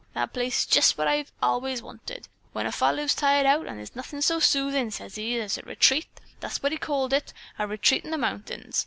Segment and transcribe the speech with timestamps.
[0.15, 2.27] That place is jest what I've allays wanted.
[2.53, 6.07] When a fellow's tired out, there's nothin' so soothin',' sez he, 'as a retreat,'
[6.39, 8.79] that's what he called it, 'a retreat in the mountains.'